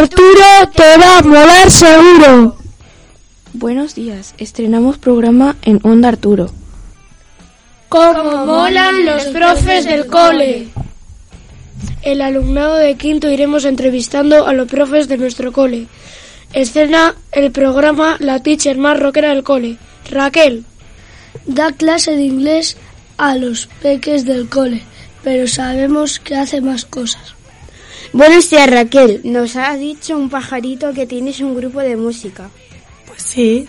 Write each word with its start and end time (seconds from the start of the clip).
Arturo 0.00 0.70
te 0.74 0.96
va 0.96 1.18
a 1.18 1.22
molar 1.22 1.70
seguro. 1.70 2.56
Buenos 3.52 3.94
días, 3.94 4.34
estrenamos 4.38 4.96
programa 4.96 5.56
en 5.60 5.78
Onda 5.82 6.08
Arturo. 6.08 6.50
Como 7.90 8.46
molan 8.46 9.04
los 9.04 9.24
profes 9.24 9.84
del 9.84 10.06
cole. 10.06 10.68
El 12.00 12.22
alumnado 12.22 12.76
de 12.76 12.94
quinto 12.94 13.28
iremos 13.28 13.66
entrevistando 13.66 14.46
a 14.46 14.54
los 14.54 14.68
profes 14.68 15.06
de 15.06 15.18
nuestro 15.18 15.52
cole. 15.52 15.86
Escena 16.54 17.14
el 17.30 17.52
programa 17.52 18.16
La 18.20 18.42
teacher 18.42 18.78
más 18.78 18.98
rockera 18.98 19.28
del 19.28 19.44
cole, 19.44 19.76
Raquel. 20.10 20.64
Da 21.44 21.72
clase 21.72 22.12
de 22.12 22.22
inglés 22.22 22.78
a 23.18 23.36
los 23.36 23.66
peques 23.82 24.24
del 24.24 24.48
cole, 24.48 24.82
pero 25.22 25.46
sabemos 25.46 26.20
que 26.20 26.36
hace 26.36 26.62
más 26.62 26.86
cosas. 26.86 27.34
Buenos 28.12 28.50
días 28.50 28.68
Raquel, 28.68 29.20
nos 29.22 29.54
ha 29.54 29.76
dicho 29.76 30.18
un 30.18 30.30
pajarito 30.30 30.92
que 30.92 31.06
tienes 31.06 31.40
un 31.40 31.54
grupo 31.54 31.78
de 31.78 31.96
música. 31.96 32.50
Pues 33.06 33.22
sí. 33.22 33.68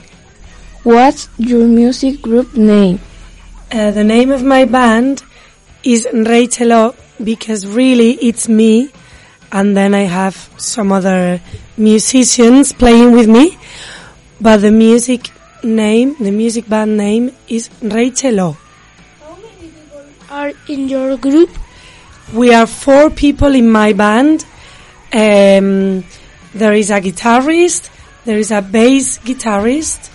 What's 0.84 1.30
your 1.38 1.68
music 1.68 2.22
group 2.22 2.56
name? 2.56 2.98
Uh, 3.72 3.92
the 3.92 4.04
name 4.04 4.34
of 4.34 4.42
my 4.42 4.66
band 4.66 5.22
is 5.84 6.08
Rachel 6.12 6.72
O 6.74 6.96
because 7.24 7.68
really 7.68 8.18
it's 8.20 8.50
me 8.50 8.90
and 9.52 9.78
then 9.78 9.94
I 9.94 10.08
have 10.08 10.36
some 10.58 10.92
other 10.92 11.40
musicians 11.78 12.74
playing 12.74 13.12
with 13.12 13.28
me 13.28 13.60
but 14.42 14.62
the 14.62 14.72
music 14.72 15.30
name, 15.64 16.16
the 16.20 16.32
music 16.32 16.68
band 16.68 16.98
name 16.98 17.32
is 17.48 17.70
Rachel 17.80 18.40
O. 18.40 18.58
How 19.22 19.36
many 19.36 19.70
people 19.70 20.02
are 20.32 20.52
in 20.68 20.90
your 20.90 21.16
group? 21.18 21.52
We 22.34 22.54
are 22.54 22.66
four 22.66 23.10
people 23.10 23.56
in 23.56 23.70
my 23.70 23.94
band. 23.94 24.46
Um, 25.14 26.06
there 26.54 26.74
is 26.74 26.90
a 26.90 27.02
guitarist, 27.02 27.90
there 28.24 28.38
is 28.38 28.52
a 28.52 28.62
bass 28.62 29.20
guitarist 29.20 30.10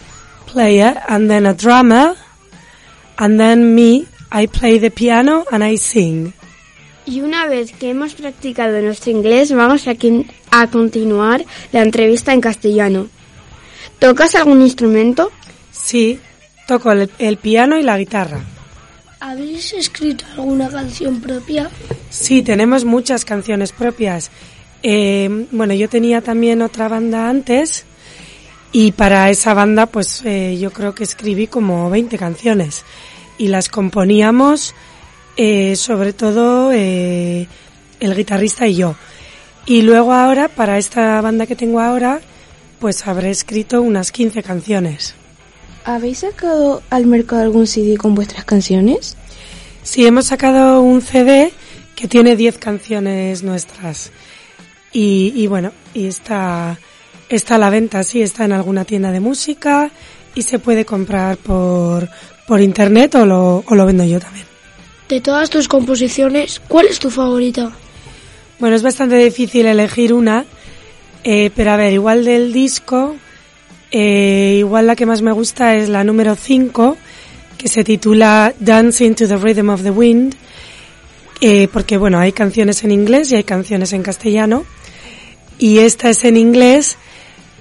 player, 0.47 1.03
and 1.09 1.29
then 1.29 1.45
a 1.45 1.55
drummer, 1.55 2.17
and 3.19 3.39
then 3.39 3.75
me. 3.75 4.07
I 4.31 4.47
play 4.47 4.79
the 4.79 4.91
piano 4.91 5.45
and 5.53 5.63
I 5.63 5.77
sing. 5.77 6.33
Y 7.07 7.21
una 7.21 7.47
vez 7.47 7.73
que 7.73 7.91
hemos 7.91 8.15
practicado 8.15 8.83
nuestro 8.83 9.13
inglés, 9.13 9.53
vamos 9.53 9.87
a, 9.87 9.95
a 10.51 10.71
continuar 10.71 11.45
la 11.73 11.83
entrevista 11.83 12.33
en 12.33 12.41
castellano. 12.41 13.09
¿Tocas 14.01 14.35
algún 14.35 14.63
instrumento? 14.63 15.31
Sí, 15.71 16.19
toco 16.67 16.91
el, 16.91 17.09
el 17.19 17.37
piano 17.37 17.79
y 17.79 17.85
la 17.85 17.97
guitarra. 17.97 18.41
¿Habéis 19.27 19.73
escrito 19.73 20.25
alguna 20.37 20.69
canción 20.69 21.21
propia? 21.21 21.69
Sí, 22.11 22.43
tenemos 22.43 22.85
muchas 22.85 23.25
canciones 23.25 23.73
propias. 23.73 24.31
Eh, 24.85 25.49
bueno, 25.51 25.75
yo 25.75 25.89
tenía 25.89 26.21
también 26.21 26.63
otra 26.63 26.87
banda 26.87 27.29
antes 27.29 27.87
y 28.71 28.93
para 28.93 29.29
esa 29.29 29.53
banda 29.53 29.87
pues 29.87 30.23
eh, 30.25 30.57
yo 30.61 30.73
creo 30.73 30.95
que 30.95 31.03
escribí 31.03 31.49
como 31.49 31.91
20 31.91 32.17
canciones 32.19 32.85
y 33.37 33.49
las 33.49 33.69
componíamos 33.69 34.77
eh, 35.37 35.75
sobre 35.75 36.13
todo 36.13 36.71
eh, 36.73 37.49
el 37.99 38.15
guitarrista 38.15 38.69
y 38.69 38.77
yo. 38.77 38.95
Y 39.67 39.83
luego 39.83 40.13
ahora, 40.13 40.47
para 40.47 40.79
esta 40.79 41.21
banda 41.21 41.47
que 41.47 41.57
tengo 41.57 41.81
ahora, 41.81 42.21
pues 42.79 43.05
habré 43.09 43.31
escrito 43.31 43.83
unas 43.83 44.13
15 44.13 44.45
canciones. 44.45 45.17
¿Habéis 45.87 46.19
sacado 46.19 46.83
al 46.91 47.07
mercado 47.07 47.43
algún 47.43 47.69
CD 47.69 47.97
con 47.97 48.17
vuestras 48.17 48.45
canciones? 48.45 49.17
Sí, 49.85 50.05
hemos 50.05 50.27
sacado 50.27 50.81
un 50.81 51.01
CD 51.01 51.53
que 51.95 52.09
tiene 52.09 52.35
10 52.35 52.59
canciones 52.59 53.45
nuestras. 53.45 54.11
Y, 54.93 55.33
y, 55.37 55.47
bueno, 55.47 55.71
y 55.95 56.07
está, 56.07 56.77
está 57.29 57.55
a 57.55 57.59
la 57.59 57.71
venta, 57.71 58.03
sí, 58.03 58.21
está 58.21 58.47
en 58.47 58.53
alguna 58.53 58.85
tienda 58.85 59.13
de 59.13 59.21
música 59.21 59.93
y 60.35 60.43
se 60.43 60.59
puede 60.59 60.85
comprar 60.85 61.37
por, 61.37 62.11
por 62.49 62.61
internet 62.61 63.15
o 63.15 63.25
lo, 63.25 63.63
o 63.65 63.75
lo 63.77 63.87
vendo 63.87 64.03
yo 64.03 64.19
también. 64.19 64.47
De 65.09 65.21
todas 65.21 65.51
tus 65.51 65.69
composiciones, 65.69 66.61
¿cuál 66.67 66.87
es 66.87 66.99
tu 66.99 67.11
favorita? 67.11 67.71
Bueno, 68.59 68.75
es 68.75 68.83
bastante 68.83 69.19
difícil 69.19 69.67
elegir 69.67 70.13
una, 70.13 70.47
eh, 71.23 71.53
pero 71.55 71.71
a 71.71 71.77
ver, 71.77 71.93
igual 71.93 72.25
del 72.25 72.53
disco, 72.53 73.15
eh, 73.99 74.57
igual 74.59 74.87
la 74.87 74.95
que 74.95 75.07
más 75.07 75.23
me 75.23 75.33
gusta 75.33 75.75
es 75.75 75.89
la 75.89 76.05
número 76.05 76.35
5, 76.37 76.99
que 77.57 77.67
se 77.67 77.83
titula 77.83 78.53
Dancing 78.61 79.15
to 79.15 79.27
the 79.27 79.39
Rhythm 79.39 79.71
of 79.71 79.83
the 79.85 79.91
Wind, 79.91 80.35
eh, 81.41 81.67
porque 81.73 81.97
bueno, 81.97 82.19
hay 82.19 82.33
canciones 82.33 82.85
en 82.85 82.91
inglés 82.91 83.33
y 83.33 83.37
hay 83.37 83.45
canciones 83.45 83.95
en 83.95 84.03
castellano, 84.03 84.67
y 85.59 85.79
esta 85.79 86.11
es 86.11 86.25
en 86.25 86.37
inglés, 86.37 86.99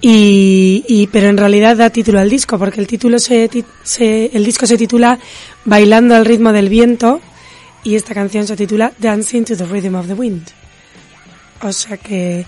y, 0.02 1.08
pero 1.14 1.30
en 1.30 1.38
realidad 1.38 1.78
da 1.78 1.90
título 1.90 2.20
al 2.20 2.30
disco, 2.30 2.60
porque 2.60 2.82
el 2.82 2.88
título 2.88 3.18
se, 3.18 3.50
se, 3.84 4.30
el 4.34 4.44
disco 4.44 4.68
se 4.68 4.78
titula 4.78 5.18
Bailando 5.64 6.16
al 6.16 6.26
ritmo 6.26 6.52
del 6.52 6.68
viento, 6.68 7.22
y 7.86 7.96
esta 7.96 8.14
canción 8.14 8.46
se 8.46 8.58
titula 8.58 8.92
Dancing 9.00 9.46
to 9.46 9.56
the 9.56 9.66
Rhythm 9.66 9.96
of 9.96 10.08
the 10.08 10.14
Wind. 10.16 10.50
O 11.62 11.72
sea 11.72 11.96
que 11.96 12.46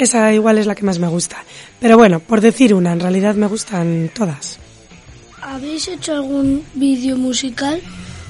esa 0.00 0.32
igual 0.32 0.56
es 0.56 0.66
la 0.66 0.74
que 0.74 0.82
más 0.82 0.98
me 0.98 1.08
gusta. 1.08 1.44
Pero 1.78 1.98
bueno, 1.98 2.20
por 2.20 2.40
decir 2.40 2.74
una, 2.74 2.92
en 2.92 3.00
realidad 3.00 3.34
me 3.34 3.46
gustan 3.46 4.10
todas. 4.14 4.58
¿Habéis 5.42 5.88
hecho 5.88 6.14
algún 6.14 6.64
vídeo 6.74 7.16
musical? 7.16 7.82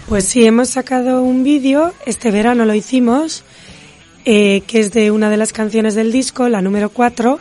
Pues 0.09 0.25
sí, 0.25 0.45
hemos 0.45 0.71
sacado 0.71 1.23
un 1.23 1.45
vídeo, 1.45 1.95
este 2.07 2.33
verano 2.33 2.65
lo 2.65 2.75
hicimos, 2.75 3.45
eh, 4.25 4.63
que 4.67 4.81
es 4.81 4.91
de 4.91 5.13
una 5.13 5.31
de 5.31 5.37
las 5.37 5.53
canciones 5.53 5.95
del 5.95 6.11
disco, 6.11 6.49
la 6.49 6.61
número 6.61 6.91
4, 6.91 7.39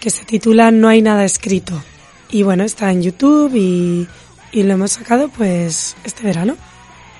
que 0.00 0.08
se 0.08 0.24
titula 0.24 0.70
No 0.70 0.88
hay 0.88 1.02
nada 1.02 1.24
escrito. 1.24 1.82
Y 2.30 2.44
bueno, 2.44 2.64
está 2.64 2.90
en 2.90 3.02
YouTube 3.02 3.54
y, 3.54 4.08
y 4.50 4.62
lo 4.62 4.72
hemos 4.72 4.92
sacado 4.92 5.28
pues 5.28 5.94
este 6.04 6.22
verano. 6.22 6.56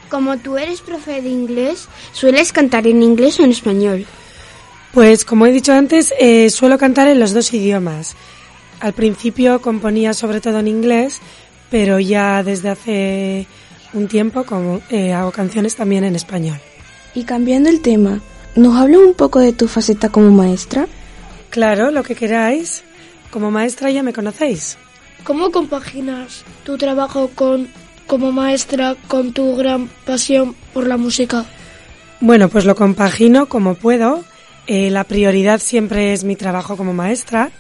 Como 0.09 0.39
tú 0.39 0.57
eres 0.57 0.81
profe 0.81 1.21
de 1.21 1.29
inglés, 1.29 1.89
¿sueles 2.13 2.53
cantar 2.53 2.87
en 2.87 3.03
inglés 3.03 3.39
o 3.39 3.45
en 3.45 3.51
español? 3.51 4.07
Pues 4.93 5.25
como 5.25 5.47
he 5.47 5.53
dicho 5.53 5.73
antes, 5.73 6.13
eh, 6.21 6.51
suelo 6.51 6.77
cantar 6.77 7.09
en 7.09 7.19
los 7.19 7.33
dos 7.33 7.55
idiomas. 7.55 8.15
Al 8.79 8.93
principio 8.93 9.63
componía 9.63 10.13
sobre 10.13 10.41
todo 10.41 10.59
en 10.59 10.69
inglés, 10.69 11.21
pero 11.71 11.99
ya 11.99 12.43
desde 12.43 12.69
hace 12.69 13.47
un 13.95 14.07
tiempo 14.09 14.45
como, 14.45 14.83
eh, 14.91 15.15
hago 15.15 15.33
canciones 15.33 15.77
también 15.77 16.05
en 16.05 16.15
español. 16.15 16.59
Y 17.15 17.25
cambiando 17.25 17.71
el 17.71 17.81
tema, 17.81 18.21
¿nos 18.55 18.77
habla 18.77 18.99
un 18.99 19.15
poco 19.15 19.39
de 19.39 19.55
tu 19.55 19.67
faceta 19.67 20.11
como 20.11 20.31
maestra? 20.31 20.87
Claro, 21.49 21.91
lo 21.91 22.03
que 22.03 22.15
queráis. 22.15 22.85
Como 23.31 23.51
maestra 23.51 23.91
ya 23.91 24.03
me 24.03 24.13
conocéis. 24.13 24.77
¿Cómo 25.25 25.51
compaginas 25.51 26.45
tu 26.65 26.77
trabajo 26.77 27.31
con 27.35 27.69
como 28.07 28.31
maestra 28.31 28.95
con 29.09 29.33
tu 29.33 29.57
gran 29.57 29.89
pasión 30.05 30.55
por 30.75 30.87
la 30.87 30.99
música? 30.99 31.47
Bueno, 32.21 32.51
pues 32.51 32.67
lo 32.67 32.75
compagino 32.75 33.47
como 33.47 33.75
puedo. 33.75 34.25
Eh, 34.67 34.91
la 34.91 35.05
prioridad 35.05 35.61
siempre 35.61 36.13
es 36.13 36.25
mi 36.25 36.37
trabajo 36.37 36.77
como 36.77 36.93
maestra, 36.93 37.51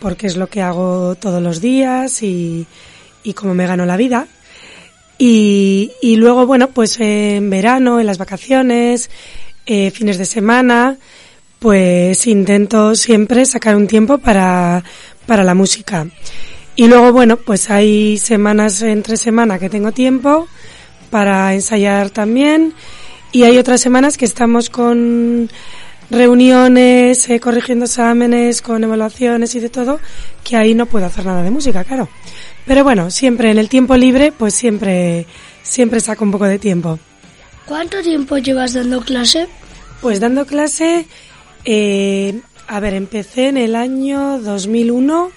porque 0.00 0.26
es 0.26 0.36
lo 0.36 0.48
que 0.48 0.62
hago 0.62 1.14
todos 1.14 1.42
los 1.42 1.60
días 1.60 2.22
y, 2.22 2.66
y 3.22 3.32
como 3.34 3.54
me 3.54 3.66
gano 3.66 3.86
la 3.86 3.96
vida. 3.96 4.26
Y, 5.18 5.92
y 6.02 6.16
luego, 6.16 6.46
bueno, 6.46 6.68
pues 6.68 6.98
en 7.00 7.48
verano, 7.48 8.00
en 8.00 8.06
las 8.06 8.18
vacaciones, 8.18 9.10
eh, 9.64 9.90
fines 9.90 10.18
de 10.18 10.26
semana, 10.26 10.96
pues 11.58 12.26
intento 12.26 12.94
siempre 12.94 13.46
sacar 13.46 13.76
un 13.76 13.86
tiempo 13.86 14.18
para, 14.18 14.84
para 15.26 15.42
la 15.42 15.54
música. 15.54 16.06
Y 16.74 16.88
luego, 16.88 17.12
bueno, 17.12 17.38
pues 17.38 17.70
hay 17.70 18.18
semanas 18.18 18.82
entre 18.82 19.16
semana 19.16 19.58
que 19.58 19.70
tengo 19.70 19.92
tiempo 19.92 20.46
para 21.10 21.54
ensayar 21.54 22.10
también. 22.10 22.74
Y 23.32 23.44
hay 23.44 23.56
otras 23.56 23.80
semanas 23.80 24.18
que 24.18 24.26
estamos 24.26 24.68
con 24.68 25.48
reuniones, 26.10 27.28
eh, 27.28 27.40
corrigiendo 27.40 27.86
exámenes, 27.86 28.62
con 28.62 28.84
evaluaciones 28.84 29.54
y 29.54 29.60
de 29.60 29.68
todo, 29.68 30.00
que 30.44 30.56
ahí 30.56 30.74
no 30.74 30.86
puedo 30.86 31.06
hacer 31.06 31.24
nada 31.24 31.42
de 31.42 31.50
música, 31.50 31.84
claro. 31.84 32.08
Pero 32.66 32.84
bueno, 32.84 33.10
siempre 33.10 33.50
en 33.50 33.58
el 33.58 33.68
tiempo 33.68 33.96
libre, 33.96 34.32
pues 34.32 34.54
siempre, 34.54 35.26
siempre 35.62 36.00
saco 36.00 36.24
un 36.24 36.32
poco 36.32 36.46
de 36.46 36.58
tiempo. 36.58 36.98
¿Cuánto 37.66 38.00
tiempo 38.02 38.38
llevas 38.38 38.74
dando 38.74 39.00
clase? 39.00 39.48
Pues 40.00 40.20
dando 40.20 40.46
clase, 40.46 41.06
eh, 41.64 42.40
a 42.68 42.80
ver, 42.80 42.94
empecé 42.94 43.48
en 43.48 43.56
el 43.56 43.74
año 43.74 44.38
2001 44.38 45.30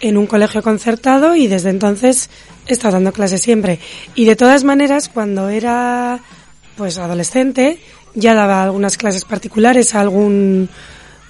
en 0.00 0.16
un 0.16 0.26
colegio 0.26 0.62
concertado 0.62 1.34
y 1.36 1.46
desde 1.46 1.70
entonces 1.70 2.28
he 2.66 2.72
estado 2.72 2.94
dando 2.94 3.12
clases 3.12 3.40
siempre. 3.40 3.78
Y 4.14 4.24
de 4.24 4.36
todas 4.36 4.64
maneras, 4.64 5.08
cuando 5.08 5.48
era 5.48 6.20
pues 6.76 6.98
adolescente, 6.98 7.80
ya 8.14 8.34
daba 8.34 8.62
algunas 8.62 8.96
clases 8.96 9.24
particulares 9.24 9.94
a 9.94 10.00
algún 10.00 10.68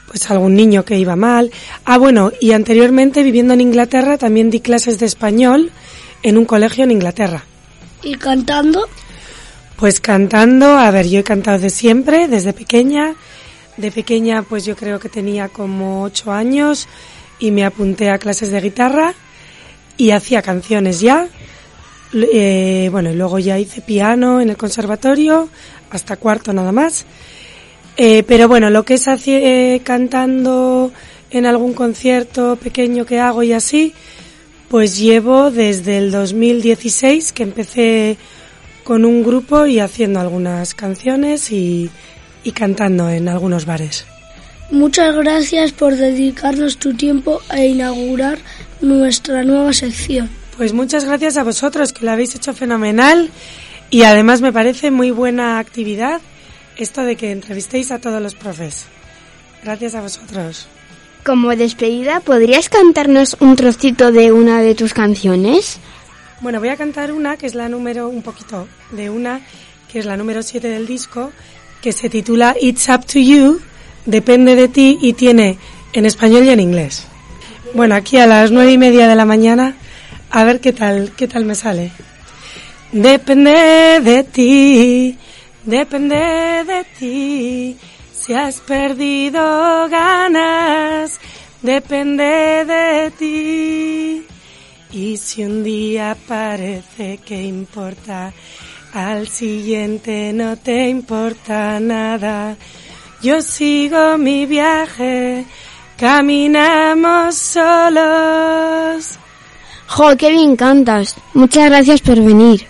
pues 0.07 0.29
a 0.29 0.35
algún 0.35 0.55
niño 0.55 0.85
que 0.85 0.99
iba 0.99 1.17
mal. 1.17 1.51
Ah, 1.87 1.97
bueno, 1.97 2.33
y 2.39 2.53
anteriormente 2.53 3.23
viviendo 3.23 3.55
en 3.55 3.63
Inglaterra 3.63 4.19
también 4.19 4.51
di 4.51 4.61
clases 4.61 4.99
de 4.99 5.07
español 5.07 5.73
en 6.23 6.37
un 6.37 6.45
colegio 6.45 6.85
en 6.85 6.91
Inglaterra. 6.91 7.45
¿Y 8.03 8.17
cantando? 8.17 8.89
Pues 9.77 10.01
cantando, 10.01 10.67
a 10.77 10.91
ver, 10.91 11.09
yo 11.09 11.21
he 11.21 11.25
cantado 11.25 11.59
de 11.59 11.71
siempre, 11.71 12.29
desde 12.29 12.53
pequeña. 12.53 13.15
De 13.77 13.91
pequeña, 13.91 14.43
pues 14.43 14.67
yo 14.67 14.77
creo 14.77 15.01
que 15.01 15.09
tenía 15.09 15.49
como 15.49 16.03
ocho 16.03 16.31
años 16.31 16.89
y 17.39 17.51
me 17.51 17.65
apunté 17.65 18.11
a 18.11 18.19
clases 18.19 18.51
de 18.51 18.61
guitarra 18.61 19.15
y 19.97 20.11
hacía 20.11 20.43
canciones 20.43 21.01
ya. 21.01 21.29
Eh, 22.15 22.89
bueno, 22.91 23.13
luego 23.13 23.39
ya 23.39 23.59
hice 23.59 23.81
piano 23.81 24.41
en 24.41 24.51
el 24.51 24.57
conservatorio, 24.57 25.49
hasta 25.91 26.17
cuarto 26.17 26.53
nada 26.53 26.73
más. 26.73 27.05
Eh, 27.97 28.23
pero 28.27 28.49
bueno, 28.49 28.71
lo 28.71 28.85
que 28.85 28.95
es 28.95 29.07
eh, 29.27 29.81
cantando 29.85 30.93
en 31.31 31.47
algún 31.47 31.75
concierto 31.75 32.57
pequeño 32.57 33.05
que 33.05 33.21
hago 33.21 33.43
y 33.43 33.53
así, 33.53 33.93
pues 34.69 34.99
llevo 34.99 35.51
desde 35.51 35.99
el 35.99 36.11
2016 36.11 37.33
que 37.33 37.43
empecé 37.43 38.17
con 38.85 39.05
un 39.05 39.23
grupo 39.23 39.67
y 39.67 39.79
haciendo 39.79 40.21
algunas 40.21 40.75
canciones 40.75 41.53
y, 41.53 41.91
y 42.45 42.53
cantando 42.53 43.09
en 43.11 43.29
algunos 43.29 43.67
bares. 43.67 44.07
Muchas 44.71 45.15
gracias 45.15 45.73
por 45.73 45.97
dedicarnos 45.97 46.79
tu 46.79 46.95
tiempo 46.95 47.43
e 47.55 47.67
inaugurar 47.67 48.39
nuestra 48.81 49.45
nueva 49.45 49.73
sección. 49.75 50.42
Pues 50.57 50.73
muchas 50.73 51.05
gracias 51.05 51.37
a 51.37 51.45
vosotros 51.45 51.93
que 51.93 52.05
lo 52.05 52.13
habéis 52.13 52.35
hecho 52.35 52.53
fenomenal 52.53 53.31
y 53.91 54.03
además 54.03 54.41
me 54.41 54.53
parece 54.53 54.91
muy 54.91 55.11
buena 55.11 55.59
actividad 55.59 56.21
esto 56.77 57.03
de 57.03 57.17
que 57.17 57.31
entrevistéis 57.31 57.91
a 57.91 57.99
todos 57.99 58.21
los 58.23 58.35
profes. 58.35 58.87
Gracias 59.63 59.95
a 59.95 60.01
vosotros. 60.01 60.69
Como 61.25 61.55
despedida, 61.55 62.21
¿podrías 62.21 62.69
cantarnos 62.69 63.37
un 63.41 63.57
trocito 63.57 64.11
de 64.11 64.33
una 64.33 64.61
de 64.61 64.75
tus 64.75 64.93
canciones? 64.93 65.79
Bueno, 66.41 66.59
voy 66.59 66.71
a 66.71 66.77
cantar 66.77 67.13
una 67.13 67.37
que 67.37 67.47
es 67.47 67.55
la 67.55 67.69
número, 67.69 68.09
un 68.09 68.23
poquito 68.23 68.67
de 68.91 69.11
una, 69.11 69.41
que 69.91 70.01
es 70.01 70.07
la 70.07 70.17
número 70.17 70.43
7 70.43 70.69
del 70.69 70.87
disco, 70.87 71.33
que 71.81 71.93
se 71.93 72.09
titula 72.11 72.57
It's 72.61 72.89
Up 72.89 73.07
to 73.07 73.19
You, 73.19 73.61
Depende 74.07 74.57
de 74.57 74.69
ti 74.69 74.99
y 75.01 75.13
tiene 75.13 75.59
en 75.93 76.07
español 76.07 76.45
y 76.45 76.51
en 76.51 76.61
inglés. 76.61 77.07
Bueno, 77.75 77.95
aquí 77.95 78.17
a 78.19 78.27
las 78.27 78.51
nueve 78.51 78.73
y 78.73 78.79
media 78.79 79.07
de 79.07 79.15
la 79.15 79.25
mañana, 79.25 79.77
a 80.33 80.45
ver 80.45 80.61
qué 80.61 80.73
tal, 80.73 81.13
qué 81.13 81.29
tal 81.29 81.45
me 81.45 81.55
sale. 81.55 81.93
Depende 82.91 84.01
de 84.03 84.25
ti, 84.25 85.19
depende 85.65 86.65
de 86.65 86.85
ti. 86.99 87.77
Si 88.13 88.33
has 88.33 88.61
perdido 88.61 89.89
ganas, 89.89 91.21
depende 91.61 92.65
de 92.65 93.13
ti. 93.19 94.27
Y 94.93 95.17
si 95.19 95.45
un 95.45 95.63
día 95.63 96.17
parece 96.27 97.19
que 97.19 97.43
importa, 97.43 98.33
al 98.95 99.29
siguiente 99.29 100.33
no 100.33 100.57
te 100.57 100.89
importa 100.89 101.79
nada. 101.79 102.57
Yo 103.23 103.43
sigo 103.43 104.17
mi 104.19 104.47
viaje, 104.47 105.45
caminamos 105.99 107.37
solos. 107.37 109.19
¡Jo, 109.93 110.17
qué 110.17 110.31
bien 110.31 110.57
cantas! 110.57 111.17
Muchas 111.35 111.67
gracias 111.69 112.01
por 112.01 112.19
venir. 112.19 112.65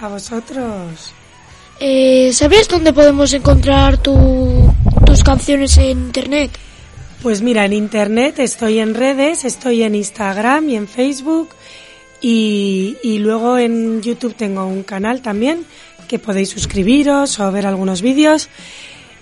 A 0.00 0.08
vosotros. 0.08 1.12
Eh, 1.78 2.30
¿Sabes 2.32 2.66
dónde 2.66 2.94
podemos 2.94 3.30
encontrar 3.34 3.98
tus 3.98 5.22
canciones 5.22 5.76
en 5.76 5.98
internet? 5.98 6.50
Pues 7.22 7.42
mira, 7.42 7.66
en 7.66 7.74
internet 7.74 8.38
estoy 8.38 8.78
en 8.78 8.94
redes, 8.94 9.44
estoy 9.44 9.82
en 9.82 9.94
Instagram 9.94 10.70
y 10.70 10.76
en 10.76 10.88
Facebook 10.88 11.50
y, 12.22 12.96
y 13.02 13.18
luego 13.18 13.58
en 13.58 14.00
YouTube 14.00 14.34
tengo 14.34 14.64
un 14.64 14.82
canal 14.82 15.20
también 15.20 15.66
que 16.08 16.18
podéis 16.18 16.48
suscribiros 16.48 17.38
o 17.38 17.52
ver 17.52 17.66
algunos 17.66 18.00
vídeos. 18.00 18.48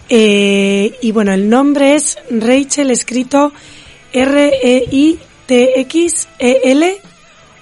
Eh, 0.08 0.96
y 1.02 1.10
bueno, 1.10 1.32
el 1.32 1.50
nombre 1.50 1.96
es 1.96 2.16
Rachel 2.30 2.92
escrito 2.92 3.52
R-E-I-T-X-E-L 4.12 5.20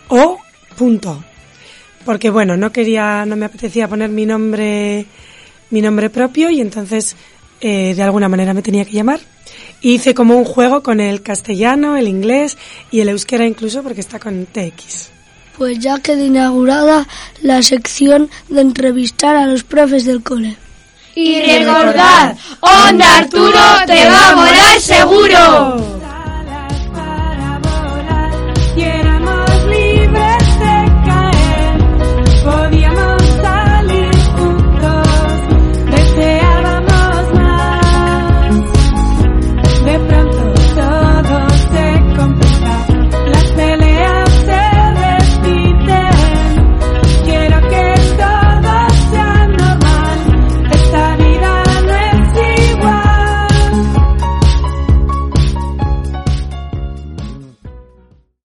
o 0.08 0.38
punto. 0.76 1.22
Porque 2.04 2.30
bueno, 2.30 2.56
no 2.56 2.72
quería, 2.72 3.24
no 3.26 3.36
me 3.36 3.46
apetecía 3.46 3.88
poner 3.88 4.10
mi 4.10 4.24
nombre, 4.24 5.06
mi 5.70 5.80
nombre 5.80 6.10
propio 6.10 6.50
y 6.50 6.60
entonces 6.60 7.16
eh, 7.60 7.94
de 7.94 8.02
alguna 8.02 8.28
manera 8.28 8.54
me 8.54 8.62
tenía 8.62 8.84
que 8.84 8.92
llamar. 8.92 9.20
hice 9.80 10.14
como 10.14 10.36
un 10.36 10.44
juego 10.44 10.82
con 10.82 11.00
el 11.00 11.22
castellano, 11.22 11.96
el 11.96 12.08
inglés 12.08 12.56
y 12.90 13.00
el 13.00 13.08
euskera 13.08 13.46
incluso 13.46 13.82
porque 13.82 14.00
está 14.00 14.18
con 14.18 14.46
TX. 14.46 15.10
Pues 15.56 15.78
ya 15.80 15.98
queda 15.98 16.22
inaugurada 16.22 17.08
la 17.42 17.62
sección 17.62 18.30
de 18.48 18.60
entrevistar 18.60 19.36
a 19.36 19.46
los 19.46 19.64
profes 19.64 20.04
del 20.04 20.22
cole. 20.22 20.56
Y 21.16 21.40
recordad, 21.40 22.36
Onda 22.60 23.18
Arturo, 23.18 23.60
te 23.86 24.08
vamos. 24.08 24.48